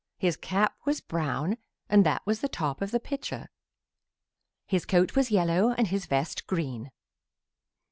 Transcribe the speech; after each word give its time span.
His 0.17 0.35
cap 0.35 0.73
was 0.83 0.99
brown 0.99 1.57
and 1.87 2.03
that 2.07 2.25
was 2.25 2.41
the 2.41 2.49
top 2.49 2.81
of 2.81 2.89
the 2.89 2.99
pitcher. 2.99 3.49
His 4.65 4.83
coat 4.83 5.15
was 5.15 5.29
yellow 5.29 5.73
and 5.73 5.89
his 5.89 6.07
vest 6.07 6.47
green. 6.47 6.91